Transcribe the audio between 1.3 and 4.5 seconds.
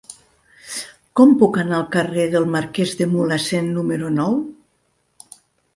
puc anar al carrer del Marquès de Mulhacén número nou?